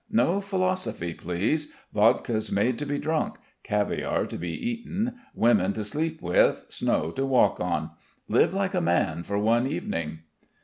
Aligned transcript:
No 0.09 0.41
philosophy, 0.41 1.13
please. 1.13 1.71
Vodka's 1.93 2.51
made 2.51 2.79
to 2.79 2.87
be 2.87 2.97
drunk, 2.97 3.35
caviare 3.63 4.25
to 4.29 4.35
be 4.35 4.49
eaten, 4.49 5.13
women 5.35 5.73
to 5.73 5.83
sleep 5.83 6.23
with, 6.23 6.65
snow 6.69 7.11
to 7.11 7.23
walk 7.23 7.59
on. 7.59 7.91
Live 8.27 8.51
like 8.51 8.73
a 8.73 8.81
man 8.81 9.21
for 9.21 9.37
one 9.37 9.67
evening." 9.67 10.21